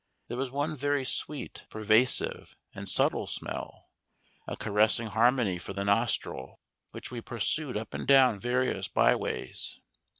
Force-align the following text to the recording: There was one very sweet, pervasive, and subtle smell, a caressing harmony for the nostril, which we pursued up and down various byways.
There 0.29 0.37
was 0.37 0.49
one 0.49 0.75
very 0.75 1.05
sweet, 1.05 1.67
pervasive, 1.69 2.57
and 2.73 2.89
subtle 2.89 3.27
smell, 3.27 3.91
a 4.47 4.57
caressing 4.57 5.09
harmony 5.09 5.59
for 5.59 5.73
the 5.73 5.85
nostril, 5.85 6.59
which 6.89 7.11
we 7.11 7.21
pursued 7.21 7.77
up 7.77 7.93
and 7.93 8.07
down 8.07 8.39
various 8.39 8.87
byways. 8.87 9.79